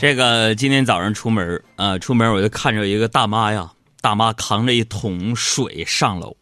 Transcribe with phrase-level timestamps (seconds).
[0.00, 6.38] 这个今天早上出门啊，出门我就看着一个大妈呀，大妈扛着一桶水上楼。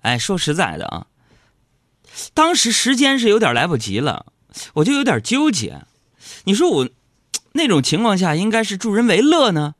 [0.00, 1.06] 哎，说实在的啊，
[2.34, 4.26] 当时时间是有点来不及了，
[4.74, 5.82] 我就有点纠结。
[6.42, 6.88] 你说我
[7.52, 9.76] 那种情况下，应该是助人为乐呢，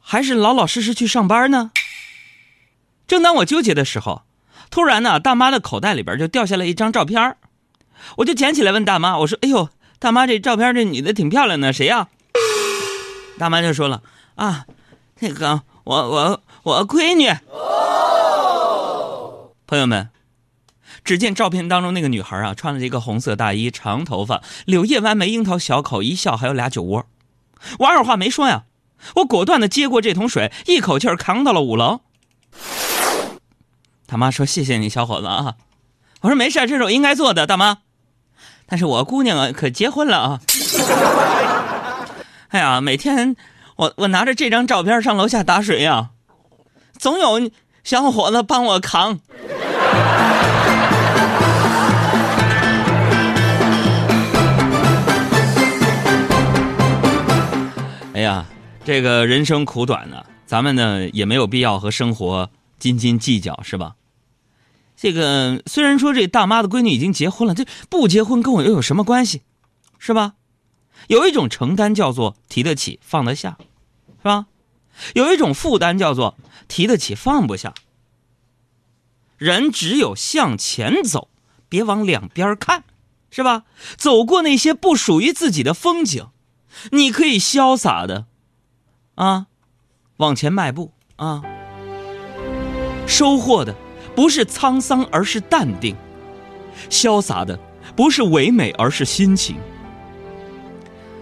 [0.00, 1.70] 还是老老实实去上班呢？
[3.06, 4.22] 正当我纠结的时候，
[4.68, 7.36] 突然呢，大妈的口袋里边就掉下来一张照片
[8.16, 9.68] 我就捡起来问大妈：“我说，哎呦，
[10.00, 12.08] 大妈，这照片这女的挺漂亮的，谁呀？”
[13.38, 14.02] 大妈就说了
[14.36, 14.66] ：“啊，
[15.20, 17.32] 那个我我我闺女。”
[19.66, 20.10] 朋友们，
[21.04, 27.06] 只见照片当中那个女孩啊，穿了一个红色大衣，长头发，柳叶弯眉，樱桃小口，一笑还有俩酒窝。
[27.78, 28.64] 我二话没说呀，
[29.16, 32.00] 我果断的接过这桶水，一口气扛到了五楼。
[34.06, 35.54] 大妈说：“谢谢你，小伙子啊。”
[36.22, 37.78] 我说：“没事，这是我应该做的，大妈。”
[38.66, 40.40] 但是我姑娘，可结婚了啊。
[42.48, 43.36] 哎呀，每天
[43.76, 46.10] 我我拿着这张照片上楼下打水呀，
[46.96, 47.50] 总有
[47.84, 49.20] 小伙子帮我扛。
[58.14, 58.46] 哎呀，
[58.82, 63.96] 这个人生苦短呢，咱们呢也没有必要和生活斤斤计较，是吧？
[64.96, 69.42] 这个虽然说这大妈的闺女已经结婚了，这不结婚跟我又有什么关系，
[69.98, 70.32] 是吧？
[71.06, 73.56] 有一种承担叫做提得起放得下，
[74.18, 74.46] 是吧？
[75.14, 77.72] 有一种负担叫做提得起放不下。
[79.36, 81.28] 人只有向前走，
[81.68, 82.82] 别往两边看，
[83.30, 83.62] 是吧？
[83.96, 86.26] 走过那些不属于自己的风景，
[86.90, 88.26] 你可以潇洒的，
[89.14, 89.46] 啊，
[90.16, 91.42] 往前迈步啊。
[93.06, 93.74] 收获的
[94.14, 95.94] 不是沧桑，而是淡定；
[96.90, 97.58] 潇洒的
[97.96, 99.56] 不是唯美，而是心情。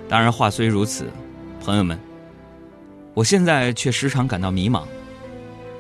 [0.08, 1.10] 当然，话虽如此，
[1.60, 1.98] 朋友们，
[3.12, 4.84] 我现在却时常感到迷茫。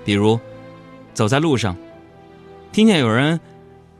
[0.04, 0.38] 比如，
[1.14, 1.76] 走在路上，
[2.72, 3.38] 听见有人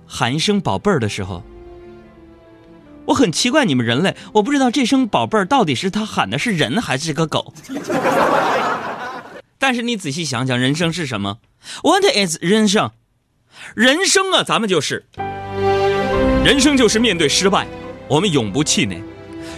[0.07, 1.43] 喊一声“宝贝儿”的时候，
[3.05, 7.55] 我很奇怪你们人类，我不知道这声“宝贝儿”到底是他喊的是人还是个狗。
[9.59, 11.39] 但是你仔细想想，人生是什么
[11.83, 12.91] ？What is 人生？
[13.75, 15.07] 人生啊，咱们就是，
[16.45, 17.67] 人生就是面对失败，
[18.09, 19.03] 我们永不气馁。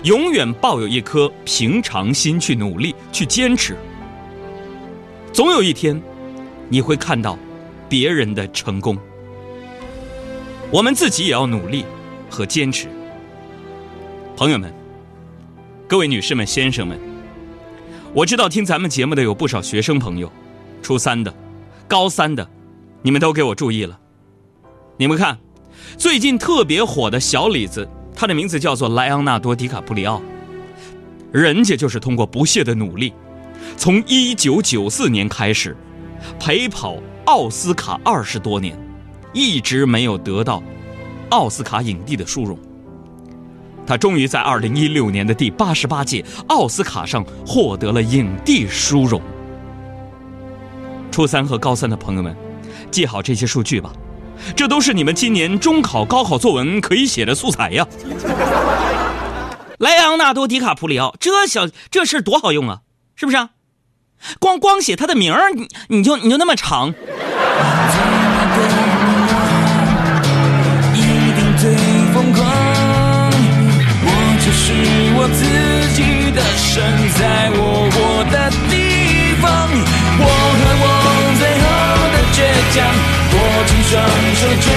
[0.04, 3.76] 永远抱有一颗平常心去努力去坚持，
[5.32, 6.00] 总有一天，
[6.68, 7.36] 你会看到
[7.88, 8.96] 别人的成功。
[10.70, 11.84] 我们自己也要努力
[12.30, 12.86] 和坚持。
[14.36, 14.72] 朋友们，
[15.88, 16.98] 各位女士们、先生们，
[18.14, 20.30] 我知道听咱们节目的有不少学生朋友，
[20.80, 21.34] 初三的、
[21.88, 22.48] 高三的，
[23.02, 23.98] 你们都给我注意了。
[24.96, 25.38] 你们看，
[25.96, 27.88] 最近特别火的小李子。
[28.20, 30.20] 他的名字叫做莱昂纳多·迪卡普里奥，
[31.30, 33.12] 人家就是通过不懈的努力，
[33.76, 35.76] 从一九九四年开始
[36.36, 36.96] 陪跑
[37.26, 38.76] 奥斯卡二十多年，
[39.32, 40.60] 一直没有得到
[41.28, 42.58] 奥斯卡影帝的殊荣。
[43.86, 49.22] 他终于在二零一六年的第八十八届奥斯卡上获得了影帝殊荣。
[51.12, 52.36] 初三和高三的朋友们，
[52.90, 53.92] 记好这些数据吧。
[54.56, 57.86] 这都是你们今年中考、高考作文可以写的素材呀！
[59.78, 62.80] 莱昂纳多·迪卡普里奥，这小这事多好用啊，
[63.14, 63.48] 是不是？
[64.38, 66.94] 光光写他的名儿，你你就你就那么长。
[75.30, 75.44] 自
[75.92, 77.60] 己的身在我
[77.92, 78.50] 我的
[82.70, 84.02] 将握紧双
[84.34, 84.68] 手绝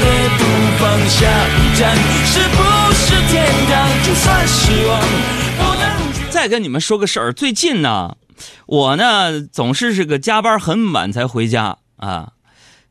[0.00, 0.04] 对
[0.36, 0.42] 不
[0.78, 2.58] 放下一站，是不
[2.92, 3.72] 是天堂？
[4.04, 5.00] 就算失望，
[5.56, 6.30] 不能。
[6.30, 8.16] 再跟你们说个事儿，最近呢，
[8.66, 12.32] 我呢总是是个加班很晚才回家啊，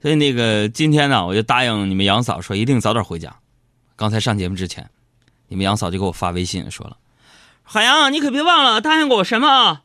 [0.01, 3.35] 所以那个今天呢，我就答应你们杨嫂说一定早点回家。
[3.95, 4.89] 刚才上节目之前，
[5.47, 6.97] 你们杨嫂就给我发微信说了
[7.63, 9.81] ：“海洋，你可别忘了答应过我什么啊？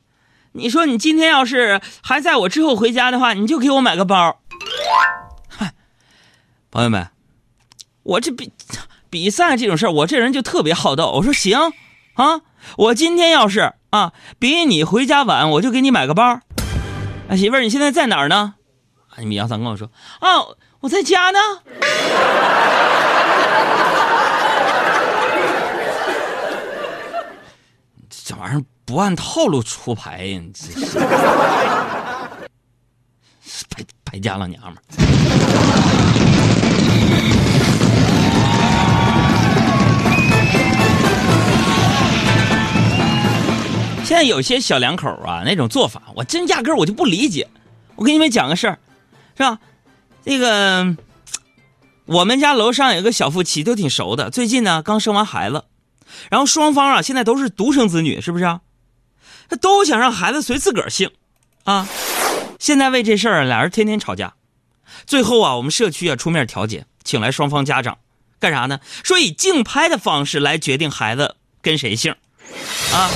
[0.55, 4.39] 你说你今天要是还在我之后回家的话，你就给我买个包。”
[5.49, 5.73] 嗨
[6.71, 7.09] 朋友们，
[8.03, 8.53] 我这比
[9.11, 11.11] 比赛这种事儿，我这人就特别好斗。
[11.13, 11.73] 我说行，
[12.15, 12.41] 啊，
[12.77, 16.41] 我今天要是啊比你回家晚，我就给你买个包。
[17.29, 18.55] 啊，媳妇儿，你现在在哪儿呢？
[19.19, 19.91] 你们杨三跟我说
[20.21, 20.41] 啊，
[20.81, 21.39] 我在家呢。
[28.25, 30.41] 这玩意儿不按套路出牌呀！
[30.41, 30.99] 你这是
[34.13, 34.79] 败家老娘们儿。
[44.05, 47.49] 现在有些小两口啊，那种做法，我真压根儿我就不理解。
[47.97, 48.79] 我给你们讲个事儿，
[49.35, 49.59] 是吧？
[50.23, 50.95] 这个
[52.05, 54.29] 我们家楼上有个小夫妻，都挺熟的。
[54.29, 55.65] 最近呢，刚生完孩子，
[56.29, 58.61] 然后双方啊，现在都是独生子女，是不是啊？
[59.49, 61.11] 他都想让孩子随自个儿姓，
[61.65, 61.89] 啊。
[62.63, 64.35] 现在为这事儿，俩人天天吵架。
[65.05, 67.99] 最后啊，我们社区啊出面调解，请来双方家长，
[68.39, 68.79] 干啥呢？
[69.03, 72.15] 说以竞拍的方式来决定孩子跟谁姓，
[72.93, 73.11] 啊。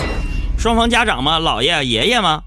[0.59, 2.43] 双方家长嘛，姥爷爷爷嘛，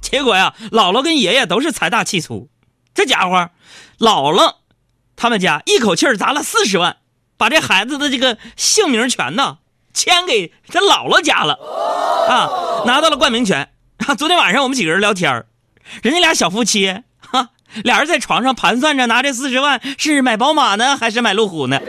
[0.00, 2.48] 结果呀，姥姥跟爷爷都是财大气粗，
[2.94, 3.50] 这家伙，
[3.98, 4.58] 姥姥
[5.16, 6.98] 他们家一口气砸了四十万，
[7.36, 9.58] 把这孩子的这个姓名权呢
[9.92, 11.54] 签给他姥姥家了，
[12.28, 13.70] 啊，拿到了冠名权。
[14.06, 15.44] 啊昨天晚上我们几个人聊天
[16.02, 17.50] 人家俩小夫妻，哈，
[17.82, 21.80] 俩人在床上盘算着拿这四十万是买宝马呢，还是买路虎呢？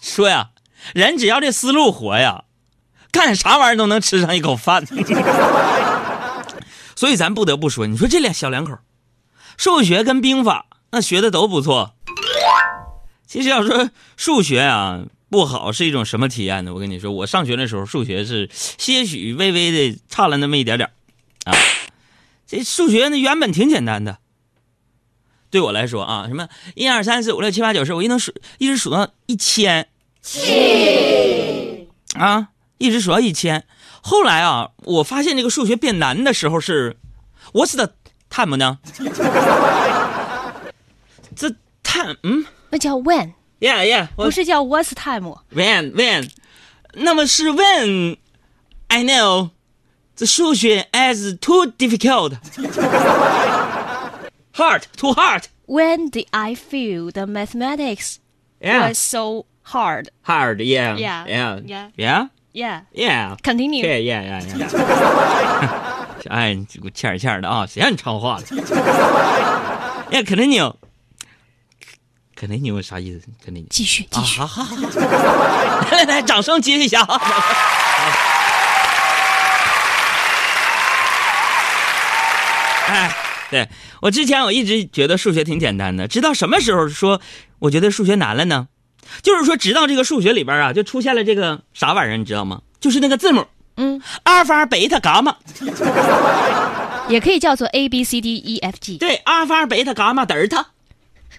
[0.00, 0.48] 说呀，
[0.94, 2.44] 人只要这思路活呀，
[3.10, 4.86] 干啥玩意儿都能吃上一口饭。
[6.96, 8.78] 所以咱不得不说，你说这俩小两口，
[9.58, 11.94] 数学跟兵法那学的都不错。
[13.26, 15.00] 其实要说数学啊
[15.36, 16.72] 不好是一种什么体验呢？
[16.72, 20.88] 我跟你说，我上学的时候数学是些许微微的差了那么一点点
[21.44, 21.52] 啊。
[22.46, 24.16] 这数学呢原本挺简单的，
[25.50, 29.88] 对我来说啊，什么一二三四五六七八九十，我一能数一直数到一千。
[32.14, 32.48] 啊，
[32.78, 33.66] 一直数到一千。
[34.00, 36.96] 后来啊，我发现这个数学变难的时候是
[37.52, 37.92] ，What's the
[38.30, 38.78] time 呢？
[41.36, 41.50] 这
[41.82, 43.34] time，嗯，那叫 when。
[43.59, 46.29] Yeah, yeah，不是叫 What's time。When, when，
[46.93, 48.17] 那么是 when
[48.87, 49.51] I know
[50.17, 52.33] the 数学 is too difficult.
[54.53, 55.45] Hard, too hard.
[55.67, 58.17] When did I feel the mathematics
[58.59, 58.87] Yeah.
[58.89, 60.09] was so hard?
[60.23, 61.89] Hard, yeah, Yeah, yeah, yeah.
[61.95, 62.81] yeah, Yeah.
[62.93, 63.35] yeah.
[63.41, 63.85] Continue.
[63.85, 66.27] Yeah, yeah, yeah, yeah.
[66.29, 67.65] 哎，你给我欠儿欠儿的啊！
[67.65, 68.43] 谁让你唱话了？
[70.11, 70.73] 呀，continue。
[72.38, 73.66] Continue 啥意思？continue。
[73.70, 74.40] 继续，继续。
[74.40, 74.76] 啊，好好好，
[75.90, 77.20] 来来来，掌声接一下 啊！
[82.88, 83.16] 哎，
[83.50, 83.68] 对
[84.02, 87.20] 我之前我一直觉得数学挺简单的，直到什么时候说
[87.58, 88.68] 我觉得数学难了呢？
[89.22, 92.60] 就是说，直到这个数学里边啊，就出现了这个啥玩意儿，你知道吗？
[92.80, 93.46] 就是那个字母，
[93.76, 95.36] 嗯，阿尔法、贝塔、伽马。
[97.08, 98.98] 也可以叫做 A B C D E F G。
[98.98, 100.66] 对，阿尔法、贝塔、伽马、德尔塔，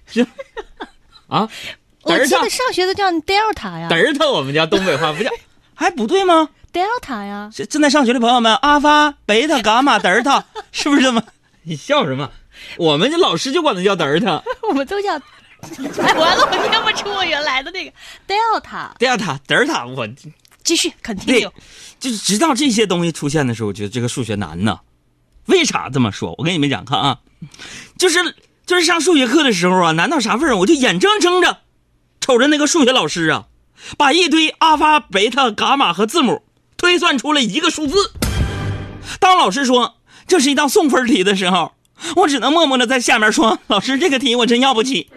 [0.08, 0.26] 是
[1.28, 1.48] 啊，
[2.04, 5.30] 德尔塔我记得，上学都叫 Delta 呀德尔塔，我们家东北话不叫，
[5.76, 7.50] 还不对吗？，Delta 呀。
[7.54, 11.22] 正正在上学的朋友们，阿发、贝塔、伽马、德尔塔，是不是这么？
[11.64, 12.32] 你笑什么？
[12.78, 15.20] 我们这老师就管他叫德尔塔，我们都叫。
[16.02, 17.92] 哎，完了，我念不出我原来的那个
[18.28, 18.90] Delta。
[19.00, 20.08] 德尔塔，德尔塔，我
[20.64, 21.52] 继续对，continue。，
[22.00, 24.80] 就是直到这些东西出现的时候，我觉得这个数学难呢。
[25.48, 26.36] 为啥这么说？
[26.38, 27.20] 我跟你们讲，看啊，
[27.98, 28.20] 就是
[28.68, 30.58] 就是上数学课的时候啊，难到啥份儿？
[30.58, 31.60] 我就眼睁睁着
[32.20, 33.46] 瞅着那个数学老师啊，
[33.98, 36.44] 把一堆阿发、贝塔、伽马和字母
[36.76, 38.12] 推算出了一个数字。
[39.22, 39.96] 当老师说
[40.28, 41.72] 这是一道送分题的时候，
[42.18, 45.10] 我只能默默的在下面说：“老师，这个题我真要不起。”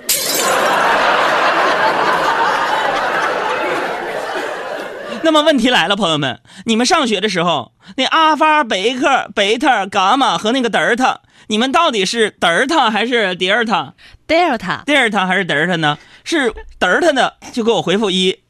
[5.23, 13.95] 那么问题来了，朋友们，你们上学的时候，那阿尔法、贝克、贝塔、伽马和那个德尔塔，你们到底是德尔塔还是德尔塔
[14.27, 14.85] ？Delta。
[14.85, 15.99] 迪尔塔还是德尔塔呢？
[16.25, 18.41] 是德尔塔的就给我回复一，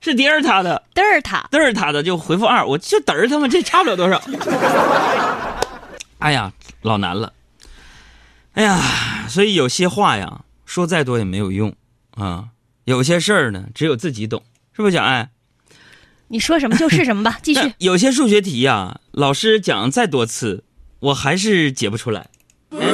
[0.00, 1.44] 是迪尔塔的 Delta。
[1.50, 4.20] 德尔塔的就回复二，我就德尔塔嘛，这差不了多少。
[6.18, 7.32] 哎呀，老难了。
[8.52, 8.78] 哎呀，
[9.28, 11.74] 所以有些话呀，说再多也没有用
[12.12, 12.48] 啊。
[12.84, 14.42] 有些事儿呢，只有自己懂，
[14.74, 15.30] 是不是，小爱？
[16.32, 17.74] 你说什么就是什么吧， 继续。
[17.78, 20.62] 有些数学题呀、老师讲再多次，
[21.00, 22.28] 我还是解不出来。
[22.70, 22.86] 哎，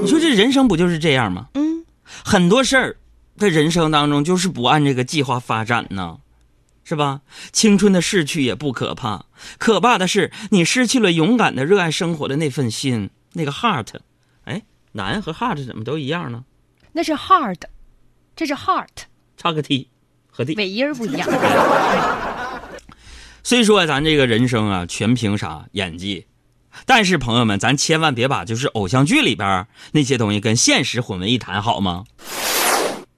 [0.00, 1.48] 你说这人生不就是这样吗？
[1.54, 1.84] 嗯，
[2.24, 2.96] 很多事儿
[3.36, 6.18] 在人生当中就是不按这个计划发展呢，
[6.82, 7.20] 是吧？
[7.52, 9.26] 青春的逝去也不可怕，
[9.58, 13.88] 可怕的是你失去了勇敢的热爱生活的那份心，那个 heart。
[14.44, 16.44] 哎，难和 heart 怎么都一样呢？
[16.92, 17.60] 那是 hard，
[18.34, 19.04] 这是 heart，
[19.36, 19.90] 差个 t
[20.30, 20.54] 和 d。
[20.54, 21.28] 尾音儿不一样。
[23.46, 26.26] 虽说咱这个人生啊，全凭啥演技，
[26.84, 32.02] 但是朋友们，咱千万别把就是偶像剧里边那些东西跟现实混为一谈，好吗？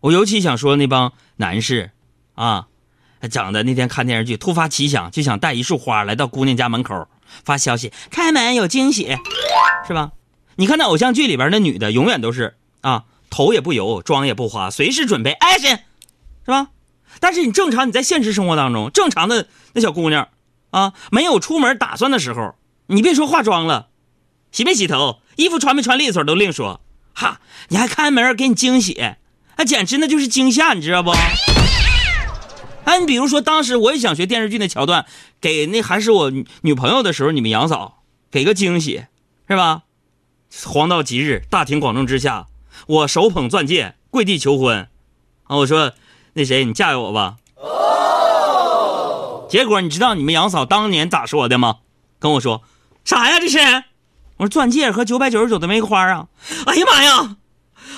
[0.01, 1.93] 我尤其想说那帮男士，
[2.35, 2.67] 啊，
[3.31, 7.09] 长得那天看电视剧，突发奇想就想带一束花来到姑娘家门口，
[7.43, 9.17] 发消息开门有惊喜，
[9.87, 10.13] 是吧？
[10.57, 15.79] 你看那偶像剧里边那女的，永远都是啊，头也不油，妆也不花，随时准备 action，
[16.45, 16.69] 是吧？
[17.21, 20.29] 但是你正常你在现实生活当中，正常的那小姑娘
[20.71, 22.55] 啊，没有出门打算的时候，
[22.87, 23.89] 你别说化妆了，
[24.53, 26.81] 洗没洗头，衣服穿没穿利索都另说，
[27.15, 29.15] 哈，你还开门给你惊喜，
[29.57, 31.11] 那简直那就是惊吓，你知道不？
[32.85, 35.05] 哎，你比如说当时我也想学电视剧那桥段，
[35.41, 36.33] 给那还是我
[36.63, 39.05] 女朋友的时候，你们杨嫂给个惊喜，
[39.49, 39.83] 是吧？
[40.65, 42.47] 黄道吉日，大庭广众之下，
[42.87, 44.89] 我手捧钻戒，跪地求婚，
[45.45, 45.93] 啊，我说。
[46.39, 47.35] 那谁，你嫁给我吧。
[47.57, 51.79] 哦结果你知道你们杨嫂当年咋说的吗？
[52.21, 52.63] 跟我说，
[53.05, 53.59] 啥呀这是？
[54.37, 56.27] 我说钻戒和九百九十九的玫瑰花啊。
[56.67, 57.37] 哎呀妈呀！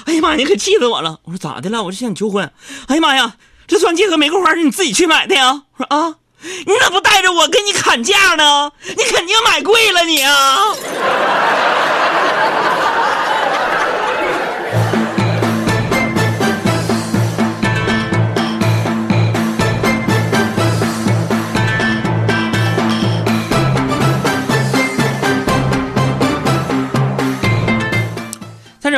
[0.06, 1.20] 哎呀妈，你可气死我了！
[1.24, 1.82] 我说咋的了？
[1.82, 2.50] 我就向你求婚。
[2.86, 5.64] 哎呀妈呀，这钻戒和玫瑰花是你自己去买的呀？
[5.76, 8.72] 我说啊，你咋不带着我跟你砍价呢？
[8.96, 10.69] 你肯定买贵了你啊！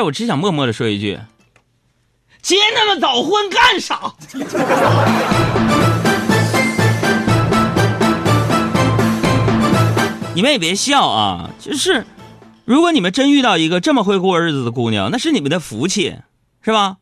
[0.03, 1.19] 我只想默默的说一句：
[2.43, 4.15] 结那么早婚干啥？
[10.35, 11.51] 你们也别笑啊！
[11.61, 12.07] 就是，
[12.65, 16.17] 如果你们真遇到一个这么会过日子的姑娘，那是你们的福气，
[16.63, 16.97] 是吧？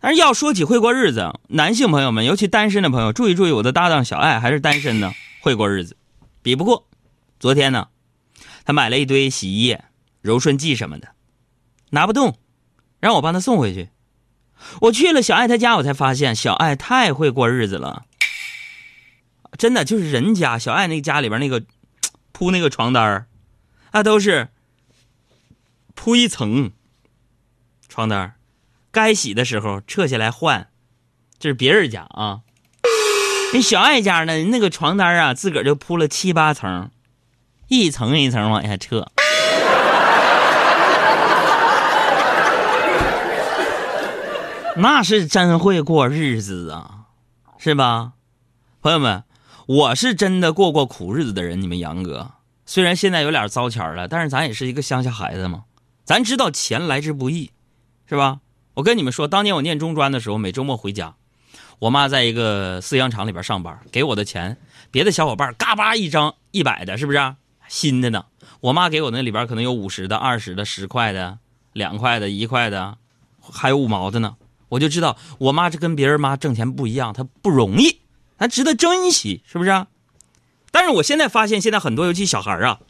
[0.00, 5.96] 但是要说起会过日子，男性朋友们，尤其单身的朋友，注意注意，我的搭档小爱还是单身呢，会过日子，
[6.42, 6.86] 比不过。
[7.40, 7.88] 昨天呢，
[8.66, 9.84] 他买了一堆洗衣液、
[10.20, 11.08] 柔顺剂什么的。
[11.92, 12.38] 拿不动，
[13.00, 13.90] 让我帮他送回去。
[14.82, 18.04] 我去了小爱他家，我才发现小爱太会过日子了。
[19.58, 21.64] 真的，就是人家小爱那家里边那个
[22.32, 23.26] 铺那个床单儿，
[23.90, 24.48] 啊，都是
[25.94, 26.72] 铺一层
[27.88, 28.36] 床单，
[28.90, 30.68] 该洗的时候撤下来换。
[31.38, 32.40] 这是别人家啊，
[33.52, 36.90] 那小爱家呢，那个床单啊，自个儿就铺了七八层，
[37.68, 39.10] 一层一层往下撤。
[44.76, 47.08] 那是真会过日子啊，
[47.58, 48.12] 是吧，
[48.80, 49.24] 朋友们？
[49.66, 51.60] 我是真的过过苦日子的人。
[51.60, 52.32] 你们杨哥
[52.64, 55.64] 虽然现在有点糟钱了，但是咱也是一个乡下孩子嘛，
[56.04, 57.50] 咱知道钱来之不易，
[58.06, 58.40] 是吧？
[58.74, 61.16] 我跟你们说，当年我念中专的时候，每周末回家，
[61.80, 64.56] 我妈在一个饲养场里边上班，给我的钱，
[64.90, 67.36] 别的小伙伴嘎巴一张一百的，是不是
[67.68, 68.24] 新的呢？
[68.60, 71.38] 我妈给我那里边可能有五十的、二十的、十块的、
[71.74, 72.96] 两块的、一块的，
[73.40, 74.36] 还有五毛的呢。
[74.72, 78.00] 我就知道我妈这跟别人妈挣钱不一样，她不容易，
[78.38, 79.70] 她值得珍惜，是不是？
[79.70, 79.86] 啊
[80.70, 82.80] 但是我现在发现，现在很多尤其小孩啊，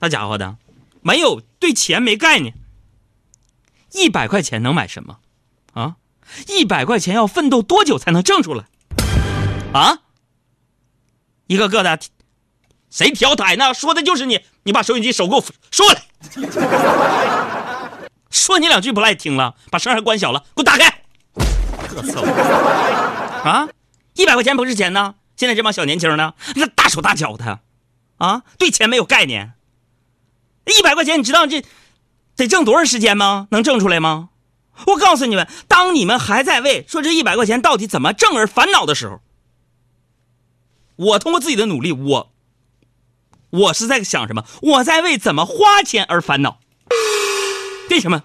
[0.00, 0.56] 那家伙的，
[1.00, 2.54] 没有对钱没概念。
[3.92, 5.18] 一百块钱能买什么？
[5.72, 5.94] 啊，
[6.48, 8.64] 一百块钱要奋斗多久才能挣出来？
[9.72, 10.00] 啊，
[11.46, 12.00] 一个个的，
[12.90, 13.72] 谁调台呢？
[13.72, 16.02] 说的就是你，你把收音机手给我收过来，
[18.28, 20.99] 说你两句不赖听了，把声还关小了，给我打开。
[21.90, 22.20] 特 色
[23.44, 23.68] 啊！
[24.14, 25.16] 一百块钱不是钱呢？
[25.36, 27.60] 现在这帮小年轻呢，那大手大脚的，
[28.18, 29.54] 啊，对钱没有概念。
[30.66, 31.64] 一百块钱，你知道这
[32.36, 33.48] 得挣多长时间吗？
[33.50, 34.28] 能挣出来吗？
[34.86, 39.20] 我告诉你们，当你们还在为说这一百块钱到底怎么挣而烦恼的时候，
[40.96, 42.32] 我通过自己的努力，我
[43.50, 44.44] 我是在想什么？
[44.62, 46.60] 我在为怎么花钱而烦恼。
[47.90, 48.22] 为什么？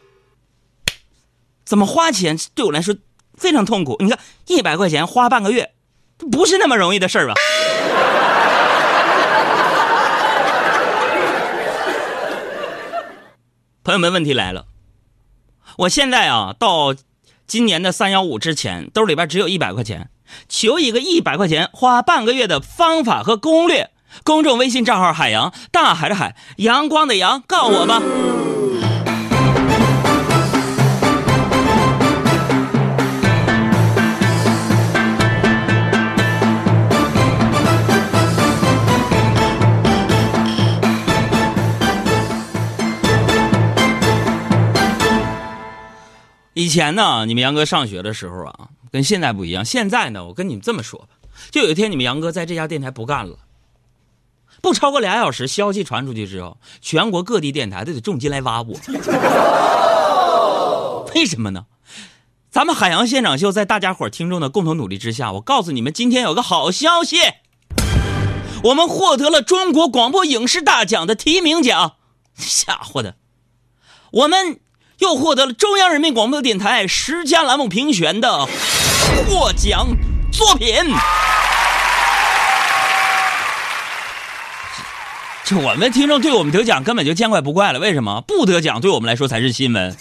[1.65, 2.95] 怎么花钱对我来说？
[3.37, 5.71] 非常痛苦，你看一百块钱花半个月，
[6.31, 7.33] 不是那么容易的事儿吧？
[13.83, 14.65] 朋友们，问题来了，
[15.77, 16.95] 我现在啊，到
[17.45, 20.09] 今年的三幺五之前，兜里边只有一百块钱，
[20.49, 23.91] 求一个一百块钱花半个月的方法和攻略。
[24.23, 28.01] 公众微信账号：海洋，大海的海，阳光的阳，告我吧。
[46.75, 49.63] 以前呢，你们杨哥上学的时候啊，跟现在不一样。
[49.63, 51.07] 现在呢，我跟你们这么说吧，
[51.49, 53.37] 就有一天你们杨哥在这家电台不干了，
[54.61, 58.77] 不超过俩小时，消息传出去之后，全国各地电台都得重金来挖我。
[61.15, 61.67] 为什么呢？
[62.51, 67.15] 咱们海洋现场秀在大家伙听众的共同努力之下，我告诉你们，今天有个好消息，
[68.65, 71.95] 我们获得了中国广播影视大奖的提名奖。
[72.35, 73.15] 吓唬的，
[74.11, 74.59] 我们。
[74.99, 78.45] 又获得了中央人民广播电台十佳栏目评选的
[79.27, 79.87] 获奖
[80.31, 80.73] 作品。
[85.43, 89.95] 这我们听众对我们得奖根本就见怪不怪了，为什么不得奖对我们来说才是新闻，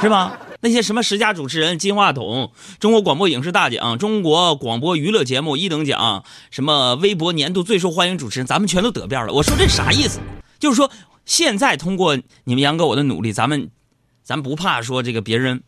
[0.00, 0.32] 是吧？
[0.60, 9.32] 那些什么十佳主持人、金话筒、中国广播影视大奖、中国广播娱乐节目一等奖、什么微博年度最受欢迎主持人，咱们全都得遍了。
[9.32, 10.18] 我说这啥意思？
[10.58, 10.90] 就是说
[11.26, 13.70] 现在通过你们杨哥我的努力，咱们
[14.22, 15.62] 咱不怕说这个别人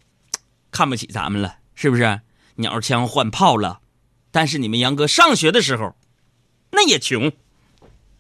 [0.71, 2.21] 看不起咱们了，是不是？
[2.55, 3.79] 鸟枪换炮了，
[4.33, 5.95] 但是你们杨哥上学的时候
[6.71, 7.31] 那也穷。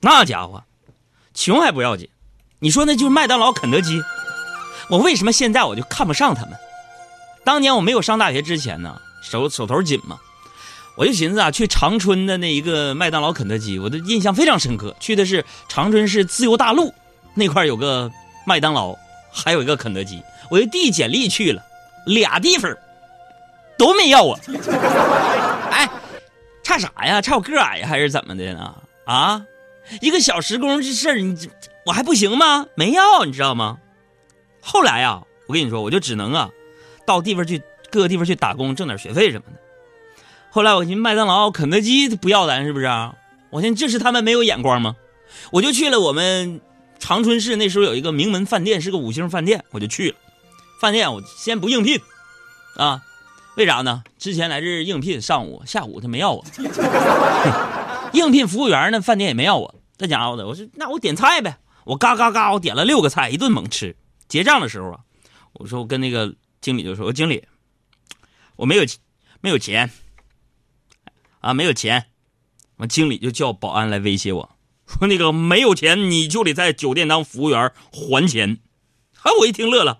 [0.00, 0.62] 那家伙，
[1.35, 2.09] 穷还不要紧，
[2.61, 4.00] 你说那就是麦当劳、肯德基。
[4.90, 6.57] 我为什么现在我就看不上他们？
[7.45, 10.21] 当年我没有上大学之前呢，手手头紧嘛，
[10.97, 14.95] 我就寻思啊，去长春的那一个麦当劳、肯德基，我的印象非常深刻。
[15.00, 16.95] 去的是长春市自由大路
[17.38, 18.11] 那块有个
[18.45, 18.95] 麦当劳，
[19.30, 21.64] 还有一个肯德基，我就递简历去了，
[22.04, 22.76] 俩地方
[23.78, 24.38] 都没要我。
[25.71, 25.88] 哎，
[26.64, 27.23] 差啥呀？
[27.23, 28.75] 差我个矮，还是怎么的呢？
[29.04, 29.40] 啊？
[30.00, 31.49] 一个小时工这事儿，你
[31.87, 32.66] 我还不行吗？
[32.75, 33.78] 没要，你知道吗？
[34.61, 36.50] 后来啊，我跟你说，我就只能啊，
[37.07, 39.61] 到地方去各个地方去打工，挣点学费什么的。
[40.50, 42.87] 后来我寻麦当劳、肯德基不要咱是不是？
[43.50, 44.97] 我寻这是他们没有眼光吗？
[45.52, 46.61] 我就去了我们
[46.99, 50.17] 长春市那时候有一个名门饭店，是个五星饭店，我就去了。
[50.81, 52.00] 饭店我先不应聘，
[52.76, 53.02] 啊，
[53.57, 54.05] 为啥呢？
[54.19, 56.45] 之前来这应聘，上午、下午他没要我。
[58.12, 59.75] 应聘服务员呢，饭店也没要我。
[59.97, 63.97] 这家伙的，我说那我点菜呗，我嘎嘎嘎，我点了六个菜，一顿猛吃。
[64.28, 65.00] 结账的时候啊，
[65.55, 67.45] 我说我跟那个经理就说：“我经理，
[68.57, 68.85] 我没有
[69.40, 69.90] 没有钱
[71.40, 72.07] 啊，没有钱。”
[72.78, 74.49] 我，经理就叫保安来威胁我
[74.88, 78.59] 说：“那个没有钱，你就得在酒店当服务员还钱。”
[79.23, 79.99] 啊，我一听乐了，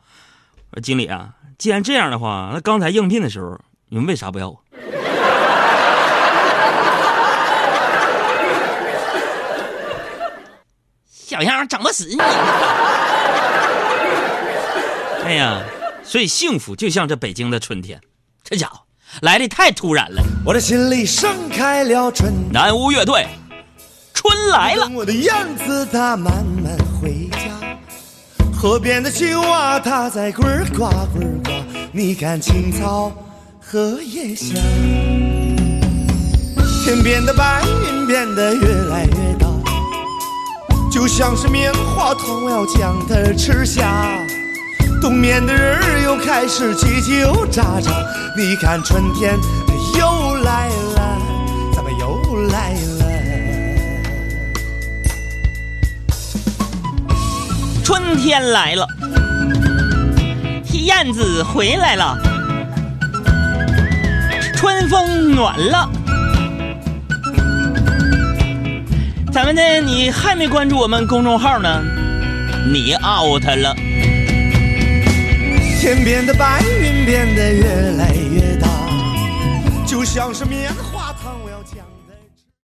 [0.71, 4.65] 我说：“经理啊，既然这样的话，那刚才应聘的时候你们为啥不要我？”
[11.11, 12.17] 小样整不死你！
[15.25, 15.63] 哎呀，
[16.03, 18.01] 所以幸福就像这北京的春天，
[18.43, 18.81] 这家伙
[19.21, 20.23] 来的太突然了。
[20.47, 23.27] 我的心里盛开了春，南屋乐队，
[24.19, 24.91] 春来了。
[24.93, 25.33] 我的燕
[25.65, 27.39] 子它慢慢回家，
[28.53, 30.43] 河边的青蛙它在呱
[30.77, 31.53] 呱呱呱。
[31.93, 33.13] 你看青草
[33.61, 34.57] 荷叶香，
[36.85, 39.47] 天边的白云变得越来越大。
[40.91, 44.19] 就像是棉花糖，我要将它吃下。
[45.01, 47.93] 冬眠的人儿又开始叽叽喳喳。
[48.37, 51.19] 你看春天它又来了，
[51.73, 53.18] 怎么又来了？
[57.89, 58.87] 春天来了，
[60.75, 62.19] 燕子回来了，
[64.55, 65.91] 春风暖了。
[69.33, 69.63] 咱们呢？
[69.81, 71.83] 你还没关注我们公众号呢，
[72.71, 73.75] 你 out 了。
[75.81, 77.65] 天边的白云变得越
[77.97, 78.69] 来越大，
[79.87, 80.88] 就像是棉花，